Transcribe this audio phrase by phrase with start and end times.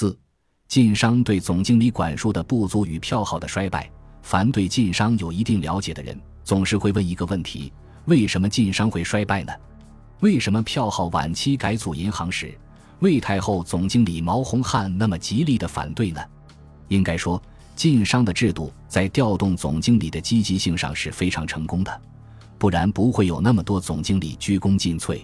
[0.00, 0.18] 四、
[0.66, 3.90] 晋商对总经理管束的不足与票号的衰败。
[4.22, 7.70] 凡对晋商有一定了解的人，总是会问一个问题：
[8.06, 9.52] 为什么晋商会衰败呢？
[10.20, 12.58] 为什么票号晚期改组银行时，
[13.00, 16.22] 魏太后总经理毛洪汉那么极力的反对呢？
[16.88, 17.42] 应该说，
[17.76, 22.00] 晋商的制度在调动总经理的积极性上是非常成功的，
[22.56, 25.20] 不然不会有那么多总经理鞠躬尽瘁。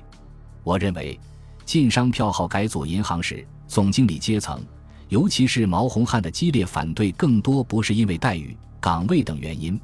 [0.63, 1.19] 我认为，
[1.65, 4.61] 晋商票号改组银行时，总经理阶层，
[5.09, 9.79] 尤其是毛洪汉的激烈反对，更多不是因为待遇、岗位等原因。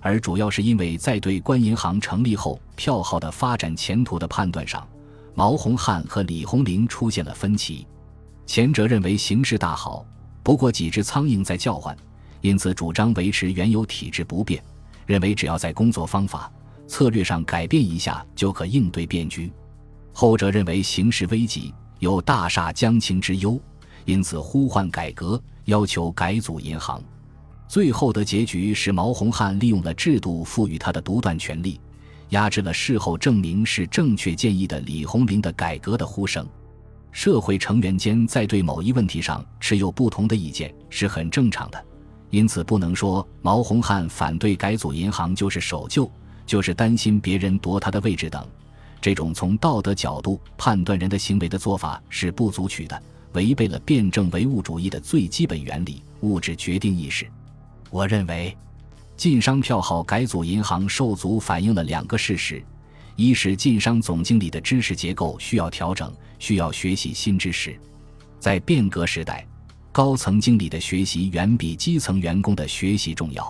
[0.00, 4.86] 而主要是因为在对官银行成立后票号的发展前途的判断上，
[5.34, 7.86] 毛洪汉和李鸿林出现了分歧。
[8.44, 10.04] 前者认为形势大好，
[10.42, 11.96] 不过几只苍蝇在叫唤，
[12.40, 14.62] 因此主张维持原有体制不变，
[15.06, 16.52] 认为只要在工作方法、
[16.88, 19.52] 策略上改变一下就可应对变局。
[20.12, 21.72] 后者认为形势危急，
[22.02, 23.60] 有大厦将倾之忧，
[24.06, 27.00] 因此呼唤改革，要求改组银行。
[27.68, 31.80] 最后的结局是毛洪汉利用了制度赋予他的独断权力，
[32.30, 36.44] 压制了事后证明是正确建议的李鸿林的改革的呼声。
[37.12, 41.84] 社会成员间在对某一问题上持有不同的意见是很正常的，
[42.30, 46.10] 因此不能说毛洪汉反对改组银行就是守旧，
[46.46, 48.44] 就是担心别人夺他的位置等。
[49.02, 57.26] 这种从道德角度判断人的行为的做法是不足取的，违背了辩证唯物主义的最基本原理——物质决定意识。
[57.90, 58.56] 我认为，
[59.16, 62.62] 晋商票号改组银行受阻反映了两个事实：
[63.16, 67.76] 一是晋商总经理的知识结构需要调整，需要学习新知识。
[68.38, 69.44] 在变革时代，
[69.90, 73.42] 高层经理的学习远比基层员工的学习重要；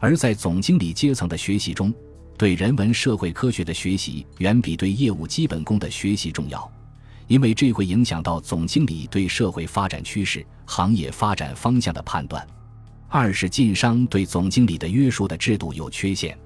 [0.00, 1.94] 而在总经理阶层的学习中，
[2.42, 6.68] 对人文社会科学的学习远比对业务基本功的学习重要，
[7.28, 12.44] 因为这会影响到总经理对社会发展趋势、行业发展方向的判断。
[13.06, 16.36] 二是晋商对总经理的约束的制度有缺陷，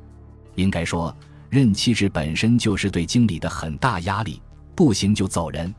[0.57, 1.17] 应该说，
[1.49, 4.43] 任期制本身就是对经理的很大压力，
[4.75, 5.75] 不行就走人。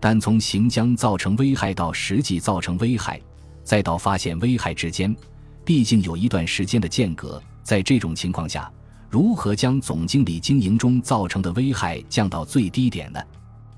[0.00, 3.20] 但从行将造成危害到实际造成危害，
[3.62, 5.14] 再到发现危害之间，
[5.66, 7.38] 毕竟有一段时间的间隔。
[7.62, 8.72] 在这种情况下，
[9.10, 13.20] 如何将总经理经营中造成的危害降到最低点呢？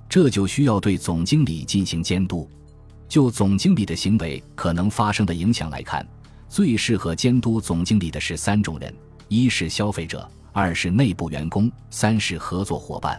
[0.07, 2.47] 这就需要对总经理进行监督。
[3.09, 6.07] 就总经理的行为可能发生的影响来看。
[6.51, 8.95] 最适合监督总经理的是三种人：
[9.29, 13.19] 一是消费者，二是内部员工，三是合作伙伴。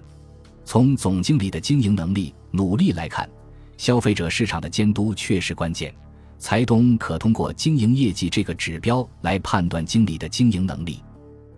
[0.64, 3.28] 从总经理的经营能力、努力来看，
[3.76, 5.92] 消费者市场的监督确实关键。
[6.38, 11.00] 财东可通过经营业绩这个指标来判断经理的经营能力。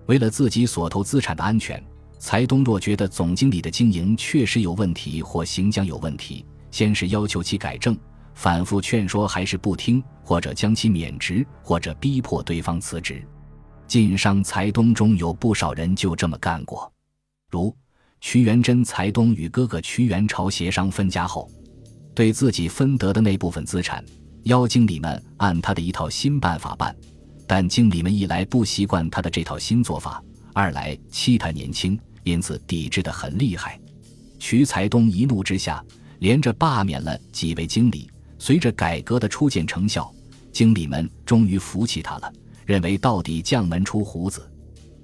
[0.08, 1.84] 为了自己所投资产的安全，
[2.20, 7.98] 财东若觉得总经理的经营确实有问题或行将有问题，先是要求其改正。
[8.34, 13.26] 反复劝说还是不听，或者将其免职，或者逼迫对方辞职。
[13.88, 16.92] 晋商财东中有不少人就这么干过，
[17.50, 17.74] 如
[18.20, 21.50] 屈元贞财东与哥哥屈元朝协商分家后，
[22.14, 24.04] 对自己分得的那部分资产，
[24.44, 26.94] 邀经理们按他的一套新办法办。
[27.48, 30.24] 但经理们一来不习惯他的这套新做法，
[30.54, 33.80] 二来期他年轻，因此抵制的很厉害。
[34.40, 35.84] 徐财东一怒之下，
[36.20, 38.10] 连着罢免了几位经理。
[38.38, 40.14] 随着改革的初见成效，
[40.52, 42.32] 经理们终于服气他了，
[42.66, 44.48] 认为到底将门出虎子。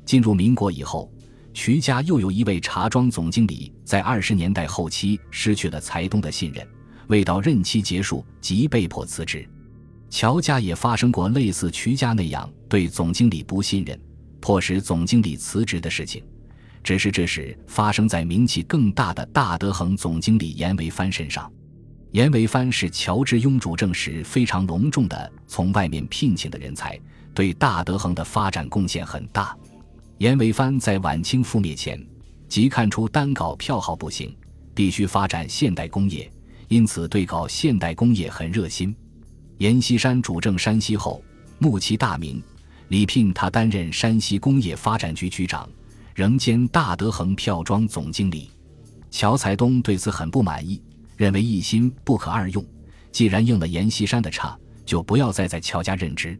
[0.06, 1.12] 进入民国以后，
[1.53, 6.68] 徐家又有一位茶庄总经理，在二十年代后期失去了财东的信任，
[7.08, 9.47] 未到任期结束即被迫辞职。
[10.12, 13.98] 乔家也发生过类似瞿家那样对总经理不信任，
[14.42, 16.22] 迫使总经理辞职的事情，
[16.84, 21.50] 只是这时发生在名气更大的大德恒总经理严维藩身上。
[22.12, 27.00] 严维藩是乔治庸主政时非常隆重的从外面聘请的人才，
[27.34, 29.58] 对大德恒的发展贡献很大。
[30.18, 31.98] 严维藩在晚清覆灭前
[32.50, 34.36] 即看出单搞票号不行，
[34.76, 36.30] 必须发展现代工业，
[36.68, 38.94] 因此对搞现代工业很热心。
[39.62, 41.24] 阎锡山主政山西后，
[41.59, 42.41] 慕其大名，
[42.88, 45.70] 礼聘他担任山西工业发展局局长，
[46.16, 48.50] 仍兼大德恒票庄总经理。
[49.12, 50.82] 乔才东对此很不满意。
[51.16, 52.66] 认为一心不可二用，
[53.12, 56.35] 既然应了阎锡山的差，就不要再在乔家任职。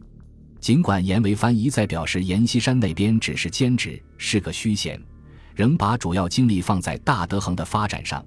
[0.58, 5.00] 尽管阎维藩一再表示阎锡山那边只是兼职，是个虚衔，
[5.54, 8.24] 仍把主要精力放在大德恒的发展上，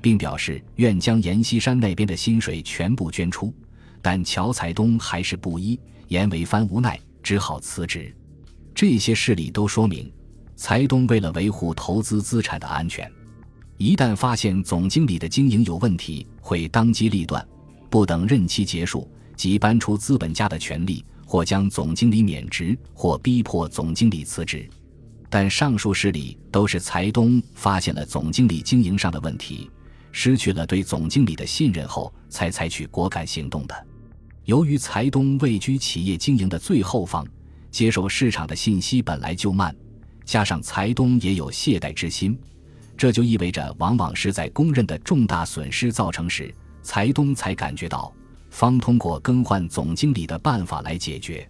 [0.00, 3.52] 并表示愿将阎锡山那边的薪水全部捐出，
[4.06, 5.76] 但乔才东还是不依，
[6.06, 8.14] 严维藩无奈只好辞职。
[8.72, 10.08] 这些事例都说明，
[10.54, 13.10] 财东为了维护投资资产的安全。
[13.78, 17.44] 一旦发现总经理的经营有问题，会当机立断，
[17.90, 24.70] 不等任期结束，即搬出资本家的权利，或将总经理免职，或逼迫总经理辞职。
[25.28, 29.68] 但上述事例都是财东发现了总经理经营上的问题，
[30.12, 33.74] 失去了对总经理的信任后，才采取果敢行动的。
[34.46, 37.26] 由于财东位居企业经营的最后方，
[37.68, 39.74] 接受市场的信息本来就慢，
[40.24, 42.38] 加上财东也有懈怠之心，
[42.96, 48.14] 这就意味着往往是在公认的重大损失造成时，财东才感觉到，
[48.48, 51.48] 方通过更换总经理的办法来解决。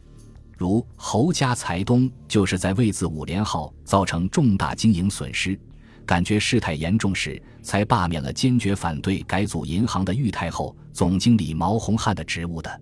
[0.57, 5.61] 如侯家财东就是在为自五连号造成重大经营损失，
[6.07, 12.81] 感觉事态严重时，才罢免了坚决反对改组银行的裕太后总经理毛洪汉的职务的。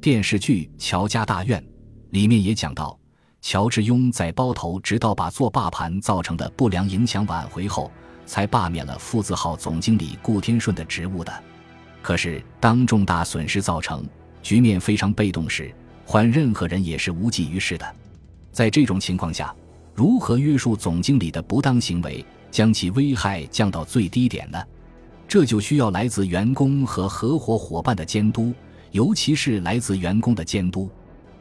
[0.00, 1.60] 电视剧《乔家大院》
[2.10, 2.96] 里面也讲到，
[3.40, 7.90] 乔致庸在包头直到把做霸盘造成的不良影响挽回后，
[8.24, 11.32] 才罢免了富字号总经理顾天顺的职务的。
[12.00, 14.06] 可是，当重大损失造成、
[14.40, 15.74] 局面非常被动时，
[16.06, 17.96] 换任何人也是无济于事的。
[18.52, 19.52] 在这种情况下，
[19.94, 24.62] 如何约束总经理的不当行为，将其危害降到最低点呢？
[25.26, 28.54] 这就需要来自员工和合伙伙伴的监督，
[28.92, 30.90] 尤其是来自员工的监督。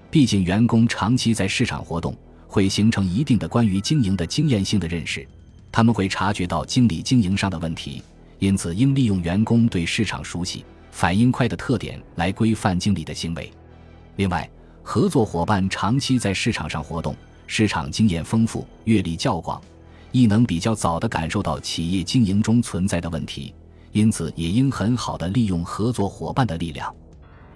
[0.10, 2.16] 毕竟，员工长期在市场活动，
[2.48, 5.28] 会形成一定的关于经营的经验性的认识，
[5.72, 8.02] 他们会察觉到经理经营上的问题，
[8.40, 13.52] 因此应利用员工对市场熟悉、反应快的特点来规范经理的行为。
[14.16, 14.50] 另外，
[14.82, 17.14] 合作伙伴长期在市场上活动，
[17.46, 19.62] 市场经验丰富，阅历较广，
[20.14, 23.54] 亦能比较早地感受到企业经营中存在的问题，
[23.92, 26.96] 因此也应很好地利用合作伙伴的力量。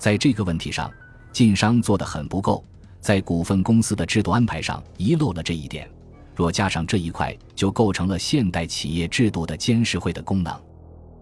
[0.02, 0.92] 在这个问题上，
[1.32, 2.66] 晋商做得很不够，
[3.00, 5.88] 在股份公司的制度安排上遗漏了这一点。
[6.36, 10.60] 若加上这一块，就构成了现代企业制度的监事会的功能。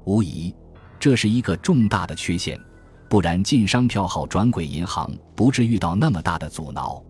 [0.06, 0.56] 无疑，
[0.98, 2.58] 这是一个重大的缺陷。
[3.10, 7.04] 不然，晋商票号转轨银行不至遇到那么大的阻挠。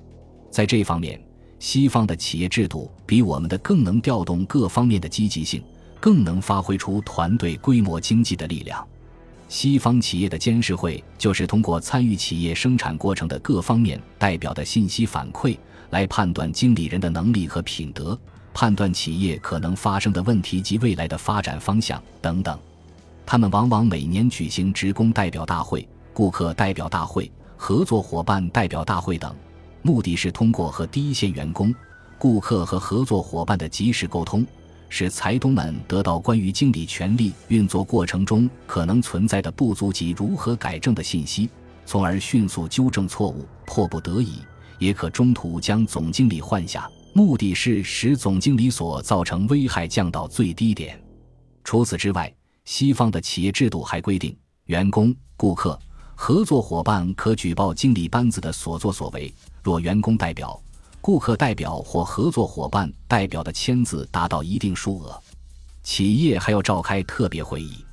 [0.49, 1.23] 在这方面，
[1.59, 5.63] 西方的企业制度比我们的更能调动各方面的积极性，
[5.99, 8.83] 更能发挥出团队规模经济的力量。
[9.49, 15.57] 西方企业的监事会就是通过参与企业生产过程的各方面代表的信息反馈，
[15.89, 18.17] 来判断经理人的能力和品德，
[18.53, 22.57] 判断企业可能发生的问题及未来的发展方向等等。
[23.25, 29.35] 他们往往每年举行职工代表大会、顾客代表大会、合作伙伴代表大会等，
[29.81, 31.73] 目的是通过和第一线员工、
[32.19, 34.45] 顾客和合作伙伴的及时沟通，
[34.89, 41.47] 使财东们得到关于经理权力运作过程中可能存在的不足及如何改正的信息，
[41.85, 43.47] 从而迅速纠正错误。
[43.65, 44.39] 迫不得已，
[44.79, 50.99] 也可中途将总经理换下，目的是使总经理所造成危害降到最低点。
[51.63, 52.33] 除此之外，
[52.65, 55.79] 西方的企业制度还规定，员工、顾客、
[56.15, 59.31] 合作伙伴可举报经理班子的所作所为。
[59.61, 60.59] 若员工代表、
[61.01, 65.21] 顾客代表或合作伙伴代表的签字达到一定数额，
[65.83, 67.85] 企业还要召开特别会议。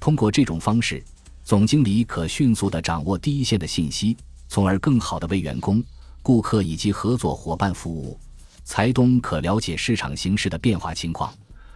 [0.00, 1.02] 通过这种方式，
[1.42, 4.16] 总经理可迅速地掌握第一线的信息，
[4.48, 5.82] 从而更好地为员工、
[6.22, 8.18] 顾客以及合作伙伴服务。
[8.64, 11.34] 财东可了解市场形势的变化情况，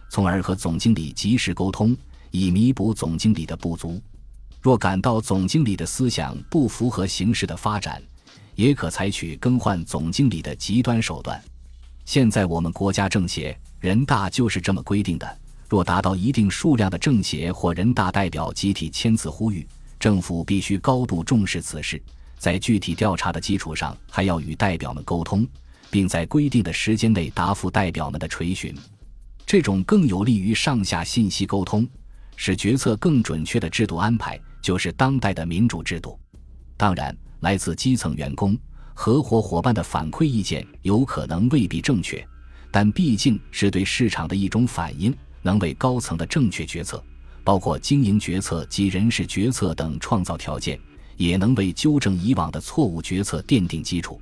[0.09, 1.95] 从而和总经理及时沟通。
[2.31, 3.99] 以弥补总经理的不足。
[4.61, 7.99] 若感到总经理的思想不符合形势的发展，
[8.59, 11.41] 也可采取更换总经理的极端手段。
[12.03, 15.37] 现在我们国家政协、人大就是这么规定的：
[15.69, 19.65] 若达到一定数量的政协或人大代表集体签字呼吁，
[19.97, 22.03] 政府必须高度重视此事，
[22.37, 25.47] 在具体调查的基础上，还要与代表们沟通，
[25.89, 28.75] 并在规定的时间内答复代表们的垂询。
[29.45, 31.87] 这种更有利于上下信息沟通。
[32.35, 36.17] 使决策更准确的制度安排，就是当代的民主制度。
[36.77, 38.57] 当然，来自基层员工、
[38.93, 42.25] 合伙伙伴的反馈意见有可能未必正确，
[42.69, 47.01] 但毕竟是对市场的一种反应，能为高层的正确决策，
[47.43, 50.79] 包括经营决策及人事决策等创造条件，
[51.15, 54.19] 也能为纠正以往的错误决策奠定基础。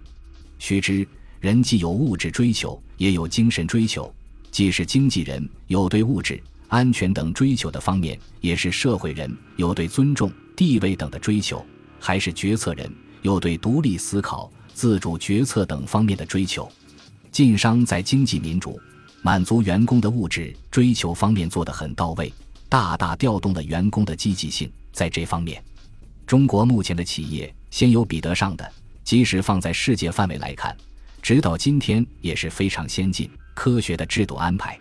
[0.59, 1.07] 须知，
[1.39, 4.13] 人既有物质追求，也有精神追求，
[4.51, 6.41] 既是经纪人，有对物质。
[6.69, 11.59] 安全等追求的方面，也是社会人有对尊重、地位等的追求；
[11.97, 16.71] 还是决策人又对独立思考、自主决策等方面的追求。
[17.31, 18.79] 晋商在经济民主、
[19.21, 22.33] 满足员工的物质追求方面做得很到位，
[22.67, 24.71] 大大调动了员工的积极性。
[24.91, 25.63] 在这方面，
[26.25, 28.71] 中国目前的企业先有比得上的，
[29.03, 30.75] 即使放在世界范围来看，
[31.21, 34.79] 直到今天也是非常先进、科学的制度安排。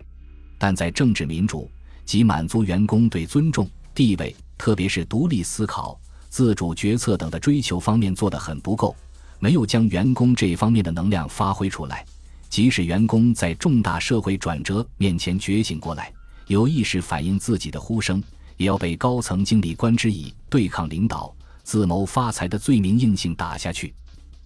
[0.59, 1.71] 但在政治民主。
[2.07, 5.99] 即满足员工对尊重、地位，特别是独立思考、
[6.37, 8.95] 自主决策等的追求方面做得很不够，
[9.39, 12.05] 没有将员工这方面的能量发挥出来。
[12.51, 16.13] 即使员工在重大社会转折面前觉醒过来，
[16.47, 18.23] 有意识反映自己的呼声，
[18.59, 23.95] 也要被高层经理官之以对抗领导、自谋发财的罪名硬性打下去。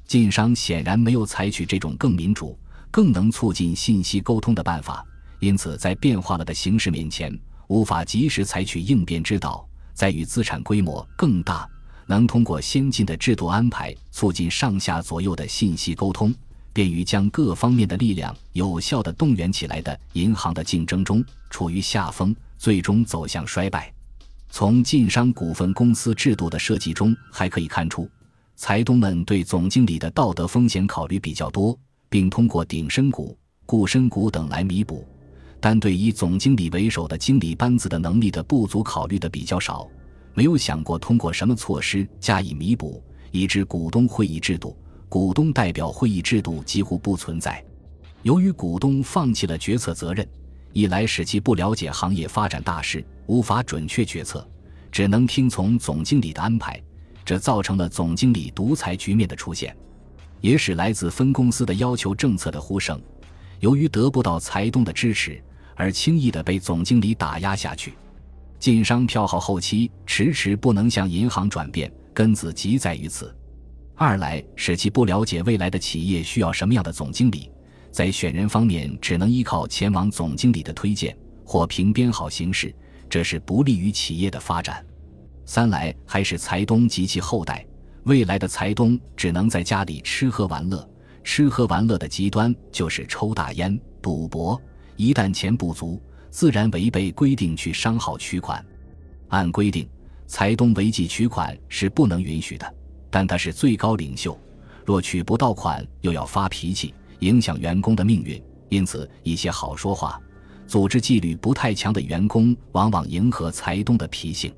[0.07, 2.57] 晋商显然没有采取这种更民主、
[2.93, 5.05] 更能促进信息沟通的办法，
[5.41, 9.67] 因此在变化了的形势面前，无法及时采取应变之道。
[9.93, 11.69] 在与资产规模更大、
[12.11, 16.35] 能通过先进的制度安排促进上下左右的信息沟通，
[16.73, 23.95] 便于将各方面的力量有效地动员起来的银行的竞争中处于下风，最终走向衰败。
[24.49, 28.11] 从晋商股份公司制度的设计中还可以看出，
[28.57, 35.07] 财东们对总经理的道德风险考虑比较多，并通过顶身股、固身股等来弥补。
[35.61, 39.87] 但对以总经理为首的经理班子的能力的不足考虑的比较少，
[40.35, 44.77] 没有想过通过什么措施加以弥补，以致股东会议制度、
[45.09, 47.63] 股东代表会议制度几乎不存在。
[48.23, 50.27] 由于股东放弃了决策责任，
[50.73, 54.47] 一来使其不了解行业发展大势，无法准确决策，
[54.93, 56.81] 只能听从总经理的安排，
[57.25, 59.77] 这造成了总经理独裁局面的出现，
[60.41, 63.01] 也使来自分公司的要求政策的呼声，
[63.59, 65.43] 由于得不到财东的支持。
[65.77, 67.95] 而轻易的被总经理打压下去，
[68.61, 73.35] 晋商票号后期迟迟不能向银行转变，根子即在于此。
[73.95, 77.51] 二来使其不了解未来的企业需要什么样的总经理，
[77.91, 82.75] 在选人方面只能依靠前往总经理的推荐或凭编号形式，
[83.09, 84.85] 这是不利于企业的发展。
[85.47, 87.67] 三来还是财东及其后代，
[88.05, 90.87] 未来的财东只能在家里吃喝玩乐，
[91.25, 94.61] 吃喝玩乐的极端就是抽大烟、赌博。
[94.97, 95.99] 一旦钱不足，
[96.31, 98.65] 自然违背规定去商号取款。
[99.29, 99.89] 按规定，
[100.27, 102.75] 财东违纪取款是不能允许的。
[103.11, 104.39] 但他是最高领袖，
[104.87, 108.41] 若取不到款，又要发脾气，影响员工的命运。
[108.69, 110.21] 因此，一些好说话、
[110.67, 114.55] 组织纪律不太强的员工，往往迎合财东的脾性。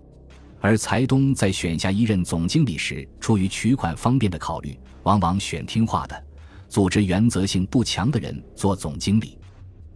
[0.60, 6.24] 而财东在选下一任总经理时，出于取款方便的考虑，往往选听话的、
[6.68, 9.38] 组织原则性不强的人做总经理。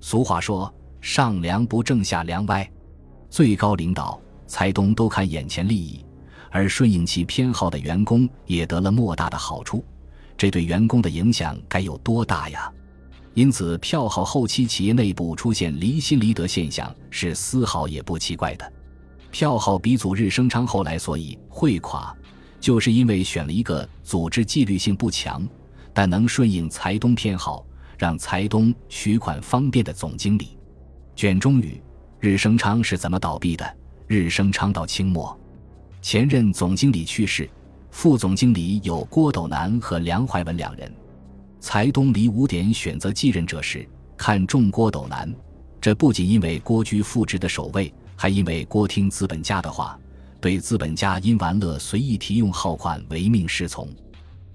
[0.01, 0.75] 俗话说
[1.07, 2.69] ：“上梁不正下梁歪。”
[3.31, 6.05] 最高领导财东都看眼前利益，
[6.51, 9.85] 而顺应其偏好的员工也得了莫大的好处，
[10.37, 12.69] 这对员工的影响该有多大呀？
[13.35, 18.73] 因此，票号后期企业内部出现离心离德现象是丝毫也不奇怪的。
[19.31, 22.13] 票号鼻祖日升昌后来所以会垮，
[22.59, 25.49] 就是因为选了一个组织纪律性不强，
[25.95, 27.65] 但能顺应财东偏好。
[27.99, 30.56] 让财东取款方便的总经理，
[31.17, 31.81] 卷中语：
[32.21, 33.67] 日升昌是怎么倒闭的？
[34.07, 35.35] 日升昌到清末，
[36.03, 37.49] 前任总经理去世，
[37.91, 40.93] 副总经理有郭斗南和梁怀文两人。
[41.59, 45.35] 财东离五点选择继任者时，看中郭斗南，
[45.81, 49.99] 这不仅因为郭居副职的守卫，还因为郭听资本家的话，
[50.39, 53.89] 对资本家因玩乐随意提用号款唯命是从。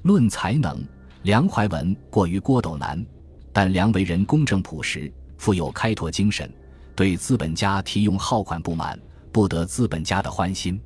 [0.04, 0.80] 论才能，
[1.24, 3.04] 梁怀文过于郭斗南。
[3.52, 6.48] 但梁为人公正朴实，富有开拓精神，
[6.96, 8.98] 对资本家提用号款不满，
[9.32, 10.80] 不得资本家的欢心。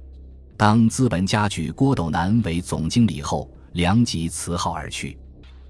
[0.56, 5.18] 当资本家举郭斗南为总经理后，梁即辞号而去。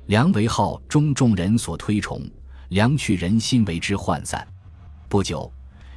[0.06, 2.22] 梁为号中众人所推崇，
[2.70, 4.48] 梁去人心为之涣散。
[5.10, 5.52] 不久，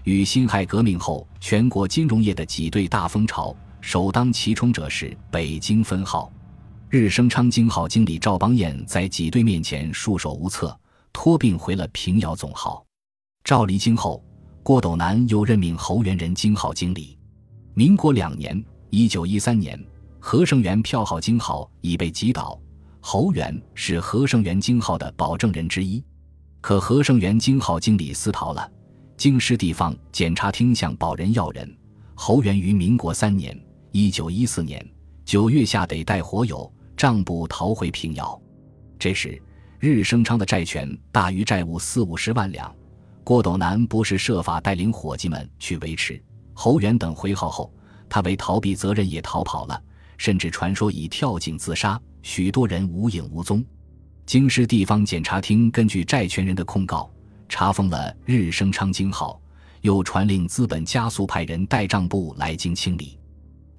[0.05, 6.33] 与辛亥革命后全国金融业的挤兑大风潮，首当其冲者是北京分号
[6.89, 10.75] 日升昌京号经理赵邦彦，在挤兑面前束手无策。
[11.13, 12.85] 托病回了平遥总号，
[13.45, 14.23] 赵离京后，
[14.63, 17.19] 郭斗南又任命侯元人京号经理。
[17.75, 19.79] 民国两年（一九一三年），
[20.21, 22.61] 和盛元票号京号已被击倒，
[23.01, 26.03] 侯元是和盛元京号的保证人之一。
[26.61, 28.71] 可和盛元京号经理私逃了，
[29.17, 31.77] 京师地方检察厅向保人要人，
[32.15, 33.59] 侯元于民国三年
[33.93, 34.85] （一九一四年）
[35.25, 38.41] 九月下得带火友账簿逃回平遥，
[38.99, 39.41] 这时。
[39.81, 42.75] 日升昌的债权大于债务四五十万两，
[43.23, 46.21] 郭斗南不是设法带领伙计们去维持。
[46.53, 47.73] 侯元等回号后，
[48.09, 49.81] 他为逃避责任也逃跑了，
[50.17, 53.65] 甚至传说已跳井自杀，许多人无影无踪。
[54.27, 57.09] 京师地方检察厅根据债权人的控告，
[57.49, 59.41] 查封了日升昌京号，
[59.83, 63.17] 又传令资本加速派人带账簿来京清理。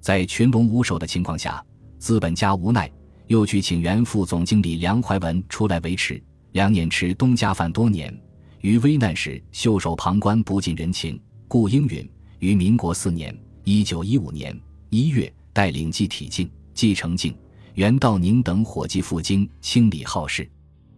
[0.00, 1.62] 在群龙无首的情况下，
[1.98, 2.90] 资本家无奈。
[3.30, 6.20] 又去请原副总经理梁怀文出来维持。
[6.50, 8.12] 梁念吃东家犯多年，
[8.60, 11.18] 于危难时袖手旁观，不近人情。
[11.46, 12.10] 顾应允
[12.40, 13.32] 于民国四年
[13.62, 14.60] （一九一五年）
[14.90, 17.32] 一月带领季体敬、季承敬、
[17.74, 20.50] 袁道宁等伙计赴京清理号事，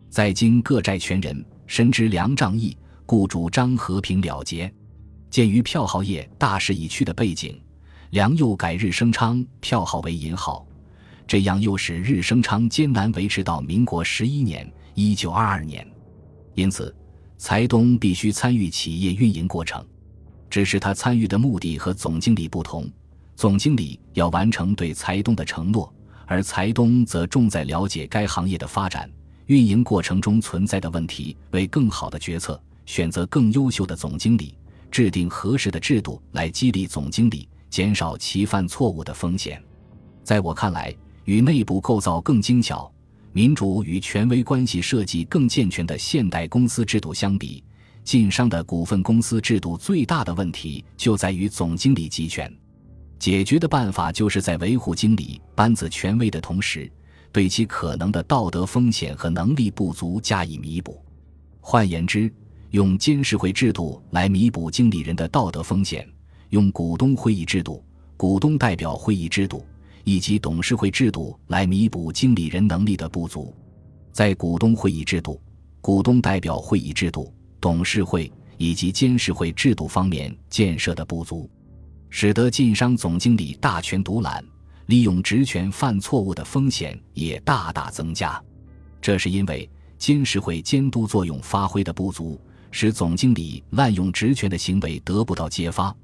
[0.09, 2.75] 在京各债权人深知梁仗义，
[3.05, 4.73] 故主张和平了结。
[5.29, 7.61] 鉴于票号业大势已去的背景，
[8.09, 10.67] 梁又改日升昌票号为银号，
[11.26, 15.87] 这样又使日升昌艰难维持到民国十一年（一九二二年）。
[16.55, 16.95] 因此，
[17.38, 19.85] 财东必须参与企业运营过程，
[20.50, 22.91] 只是他参与的目的和总经理不同。
[23.35, 25.93] 总经理要完成对财东的承诺，
[26.26, 29.11] 而财东则重在了解该行业的发展、
[29.47, 34.55] 运营过程中存在的问题，为更好的决策选择更优秀的总经理。
[34.91, 39.61] 制定合适的制度来激励总经理，减少其犯错误的风险。
[40.23, 42.91] 在我看来，与内部构造更精巧、
[43.33, 47.62] 民主与权威关系设计更健全的现代公司制度相比，
[48.05, 52.52] 晋商的股份公司制度最大的问题就在于总经理集权。
[53.19, 56.91] 解决的办法就是在维护经理班子权威的同时，
[57.31, 61.00] 对其可能的道德风险和能力不足加以弥补。
[61.61, 62.29] 换言之，
[62.71, 66.05] 用监事会制度来弥补经理人的道德风险，
[66.49, 67.85] 用股东会议制度、
[68.17, 69.64] 股东代表会议制度
[70.05, 73.55] 以及董事会制度来弥补经理人能力的不足。
[74.13, 75.41] 在股东会议制度、
[75.81, 81.51] 股东代表会议制度、董事会以及监事会制度方面建设的不足，
[82.11, 84.45] 使得晋商总经理大权独揽、
[84.87, 88.43] 利用职权犯错误的风险也大大增加。
[89.01, 89.69] 这是因为
[89.99, 92.41] 监事会监督作用发挥的不足。
[92.75, 95.95] 使总经理滥用职权的行为得不到揭发，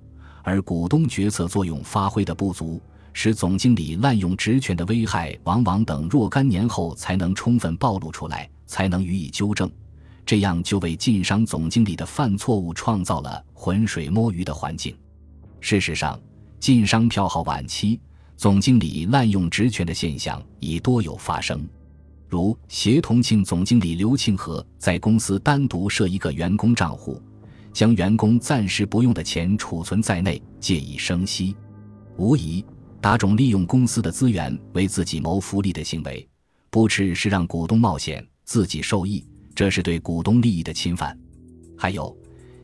[0.42, 2.78] 而股东决策作用发挥的不足，
[3.20, 9.68] 使总经理滥用职权的危害往往等若干年后才能充分暴露出来，才能予以纠正。
[10.24, 14.96] 这样就为晋商总经理的犯错误创造了浑水摸鱼的环境。
[15.58, 16.16] 事实上，
[16.60, 17.98] 晋商票号晚期，
[18.36, 21.68] 总经理滥用职权的现象已多有发生。
[22.28, 27.20] 如协同庆总经理刘庆和在公司单独设一个员工账户，
[27.72, 31.56] 将员工暂时不用的钱储存在内，借以生息，
[32.16, 32.64] 无疑
[33.00, 36.28] 打肿利用公司的资源为自己谋福利的行为，
[36.68, 41.16] 不啻是让股东冒险，自己受益，这是对股东利益的侵犯。
[41.76, 42.14] 还有，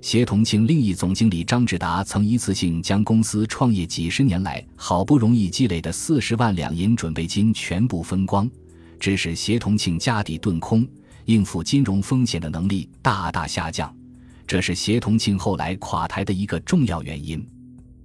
[0.01, 8.51] 协同庆另一总经理张志达曾一次性将公司创业几十年来好不容易积累的四十万两银准备金全部分光。
[8.99, 10.87] 致使协同庆家底顿空，
[11.27, 13.95] 应付金融风险的能力大大下降，
[14.47, 17.47] 这是协同庆后来垮台的一个重要原因。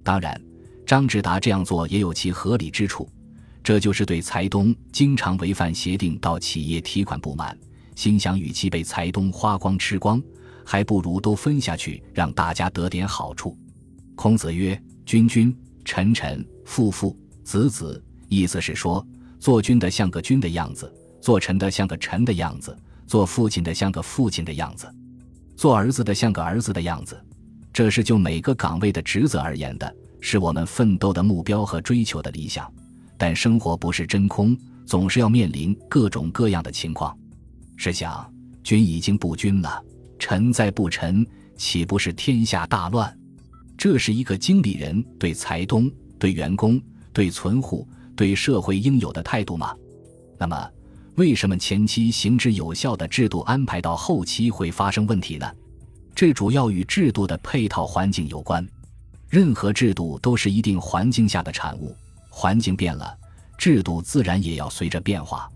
[0.04, 0.40] 当然，
[0.90, 3.08] 张志达这样做也有其合理之处，
[3.62, 7.56] 这就是对财东经常违反协定到企业提款不满，
[7.94, 10.20] 心想与其被财东花光吃光，
[10.64, 13.56] 还不如都分下去，让大家得点好处。
[14.16, 14.76] 孔子曰
[15.06, 19.06] ：“君君，臣臣，父父，子子。”意思是说。
[19.38, 22.76] 做君的像个君的样子，做臣的像个臣的样子，
[23.06, 24.92] 做父亲的像个父亲的样子，
[25.56, 27.16] 做儿子的像个儿子的样子。
[27.72, 32.72] 这是就每个岗位的职责而言的，是我们奋斗的目标和追求的理想。
[33.16, 34.56] 但生活不是真空，
[34.86, 37.16] 总是要面临各种各样的情况。
[37.76, 39.82] 试想，君已经不君了，
[40.18, 43.18] 臣再不臣，岂不是天下大乱？
[43.76, 46.80] 这是一个经理人对财东、对员工、
[47.12, 47.86] 对存户。
[48.16, 49.74] 对社会应有的态度吗？
[50.36, 50.70] 那么，
[51.14, 55.50] 为什么前期行之有效的制度安排到后期会发生问题呢？
[56.14, 58.62] 这主要与制度的配套环境有关。
[59.30, 61.94] 任何制度都是一定环境下的产物，
[62.28, 63.16] 环境变了，
[63.56, 65.48] 制度自然也要随着变化。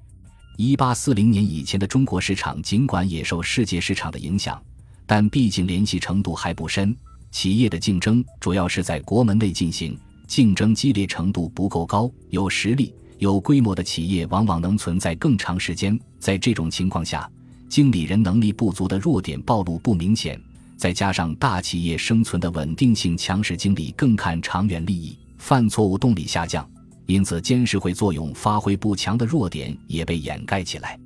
[0.56, 4.62] 一八四零年以前的中国市场，尽管也受世界市场的影响，
[5.06, 6.96] 但毕竟联系程度还不深。
[7.32, 9.98] 企业的竞争主要是在国门内进行。
[10.28, 15.98] 竞争激烈程度不够高，有实力、有规模的企业往往能存在更长时间。
[16.20, 17.28] 在这种情况下，
[17.68, 20.40] 经理人能力不足的弱点暴露不明显，
[20.84, 26.70] 再加上大企业生存的稳定性强，势经理更看长远利益，犯错误动力下降，
[27.06, 31.00] 因此监事会作用发挥不强的弱点也被掩盖起来。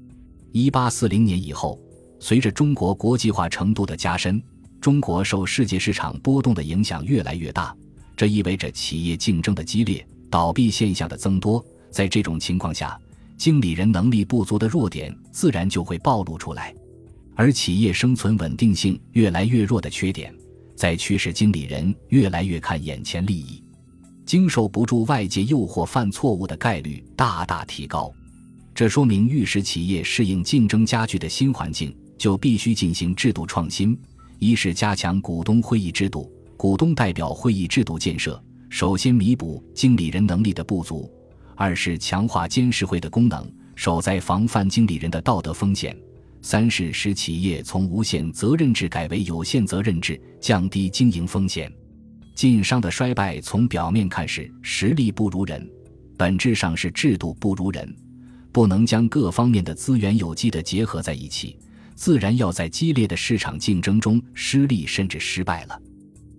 [0.50, 1.80] 一八四零年以后，
[2.18, 4.42] 随着中国国际化程度的加深，
[4.80, 7.72] 中国受世界市场波动的影响越来越大。
[8.16, 11.64] 这意味着企业竞争的激烈，倒闭现象的增多。
[11.88, 12.98] 在这种情况下，
[13.36, 16.74] 经理人能力不足的弱点自然就会暴露出来，
[17.38, 20.34] 而企业生存稳定性越来越弱的缺点，
[20.74, 23.62] 在驱使经理人越来越看眼前利益，
[24.26, 28.12] 经受不住外界诱惑犯错误的概率大大提高。
[28.74, 33.96] 这说明，欲使企业适应竞争加剧的新环境，就必须进行制度创新。
[34.40, 36.28] 一是加强股东会议制度。
[36.56, 41.08] 股东代表会议制度建设，首先弥补经理人能力的不足，
[41.54, 45.96] 二是强化监事会的功能，守在防范经理人的道德风险，
[46.50, 51.70] 三是使企业从无限责任制改为有限责任制，降低经营风险。
[52.34, 55.70] 晋商的衰败从表面看是实力不如人，
[56.16, 57.94] 本质上是制度不如人，
[58.50, 61.58] 不能将各方面的资源有机的结合在一起，
[61.94, 65.78] 自然要在激烈的市场竞争中失利甚至失败了。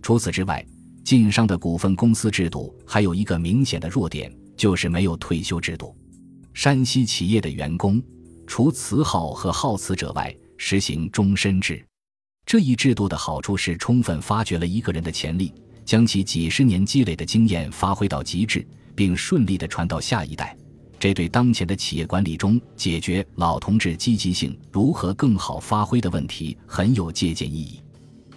[0.02, 0.66] 除此之外，
[1.04, 5.96] 晋商的股份公司制度还有一个明显的弱点，就是没有退休制度。
[6.56, 8.02] 山西企业的员工
[8.50, 11.86] 除辞号和号辞者外，实行终身制。
[12.48, 15.54] 这一制度的好处是充分发掘了一个人的潜力。
[15.86, 20.58] 将其几十年积累的经验发挥到极致，并顺利地传到下一代，
[21.00, 27.80] 这对当前的企业管理中解决老同志积极性如何更好发挥的问题很有借鉴意义。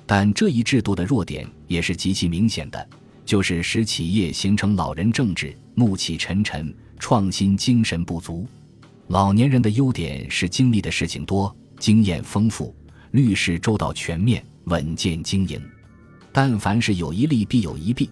[0.06, 2.88] 但这一制度的弱点也是极其明显的，
[3.24, 8.46] 就是使企业形成老人政治，暮气沉沉，创新精神不足。
[9.12, 12.74] 老年人的优点是经历的事情多，经验丰富，
[13.10, 15.62] 虑事周到全面，稳健经营。
[16.32, 18.08] 但凡是有一利必有一弊，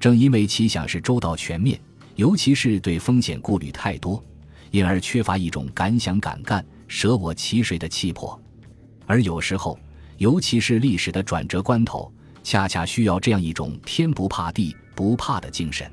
[0.00, 1.78] 正因为其想是周到全面，
[2.16, 4.24] 尤其是对风险顾虑太多，
[4.70, 8.40] 因而缺乏一种敢想敢干、舍我其谁的气魄。
[9.04, 9.78] 而有时候，
[10.16, 12.10] 尤其是历史的转折关头，
[12.42, 15.86] 恰恰需要这样一种天不怕地不怕的精神。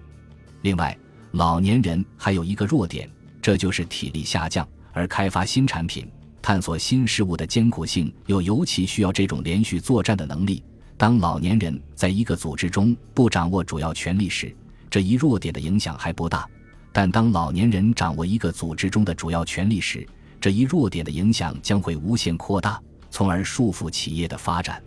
[0.62, 0.98] 另外，
[1.32, 3.10] 老年人还有一个弱点，
[3.46, 10.64] 这就是体力下降，而开发新产品、探索新事物的艰苦性又尤其需要这种连续作战的能力。
[10.98, 14.52] 当老年人在一个组织中不掌握主要权力时，
[14.90, 16.44] 这一弱点的影响还不大；
[16.92, 20.04] 但当老年人掌握一个组织中的主要权力时，
[20.42, 22.82] 这一弱点的影响将会无限扩大，
[23.12, 24.82] 从而束缚企业的发展。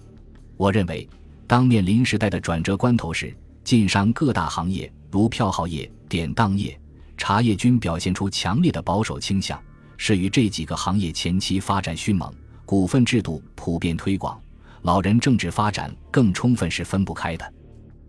[0.56, 1.08] 我认为，
[1.46, 6.76] 当面临时代的转折关头时，晋商各大行业如票号业、典当业、
[7.18, 9.60] 茶叶均表现出强烈的保守倾向，
[9.98, 12.32] 是与这几个行业前期发展迅猛、
[12.64, 14.40] 股份制度普遍推广。
[14.82, 17.52] 老人政治发展更充分是分不开的。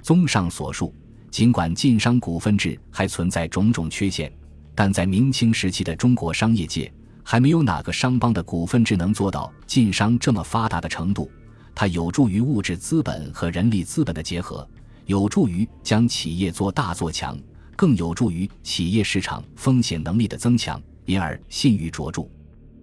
[0.02, 0.94] 综上所述，
[1.32, 4.32] 尽管晋商股份制还存在种种缺陷，
[4.76, 6.90] 但在明清时期的中国商业界，
[7.24, 11.30] 还没有哪个商帮的股份制能做到晋商这么发达的程度。
[11.74, 14.68] 它有助于物质资本和人力资本的结合，
[15.06, 17.38] 有助于将企业做大做强，
[17.80, 22.28] 更有助于企业市场风险能力的增强，因而信誉卓著。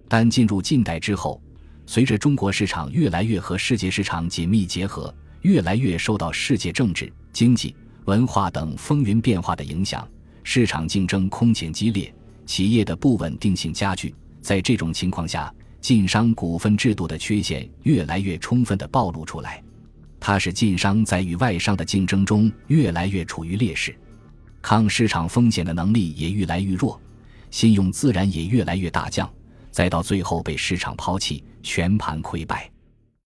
[0.07, 1.39] 但进入近代之后，
[1.85, 10.09] 随着中国市场越来越和世界市场紧密结合，越来越受到世界政治、经济、文化等风云变化的影响，
[10.43, 12.11] 市场竞争空前激烈，
[12.47, 14.15] 企业的不稳定性加剧。
[14.41, 19.63] 在这种情况下，晋商股份制度的缺陷越来越充分地暴露出来，
[20.19, 23.95] 它使晋商在与外商的竞争中越来越处于劣势，
[24.61, 26.99] 抗市场风险的能力也愈来愈弱，
[27.49, 29.29] 信用自然也越来越大降。
[29.71, 32.69] 再到最后被市场抛弃，全盘溃败。